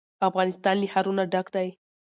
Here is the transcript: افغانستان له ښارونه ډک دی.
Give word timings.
افغانستان 0.29 0.75
له 0.81 0.87
ښارونه 0.93 1.23
ډک 1.33 1.47
دی. 1.55 1.67